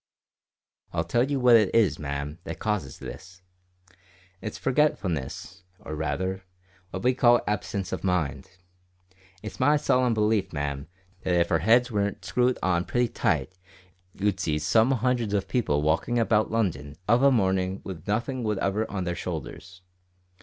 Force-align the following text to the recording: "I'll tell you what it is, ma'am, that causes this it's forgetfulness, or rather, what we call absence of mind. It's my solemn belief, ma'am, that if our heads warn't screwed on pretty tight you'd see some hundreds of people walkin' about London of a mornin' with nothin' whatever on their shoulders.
"I'll 0.93 1.03
tell 1.03 1.29
you 1.29 1.39
what 1.39 1.55
it 1.55 1.75
is, 1.75 1.99
ma'am, 1.99 2.39
that 2.45 2.57
causes 2.57 2.97
this 2.97 3.43
it's 4.41 4.57
forgetfulness, 4.57 5.61
or 5.77 5.93
rather, 5.93 6.43
what 6.89 7.03
we 7.03 7.13
call 7.13 7.39
absence 7.47 7.91
of 7.91 8.03
mind. 8.03 8.49
It's 9.43 9.59
my 9.59 9.77
solemn 9.77 10.15
belief, 10.15 10.51
ma'am, 10.53 10.87
that 11.21 11.35
if 11.35 11.51
our 11.51 11.59
heads 11.59 11.91
warn't 11.91 12.25
screwed 12.25 12.57
on 12.63 12.85
pretty 12.85 13.09
tight 13.09 13.53
you'd 14.15 14.39
see 14.39 14.57
some 14.57 14.89
hundreds 14.89 15.35
of 15.35 15.47
people 15.47 15.83
walkin' 15.83 16.17
about 16.17 16.49
London 16.49 16.95
of 17.07 17.21
a 17.21 17.29
mornin' 17.29 17.81
with 17.83 18.07
nothin' 18.07 18.41
whatever 18.41 18.89
on 18.89 19.03
their 19.03 19.13
shoulders. 19.13 19.83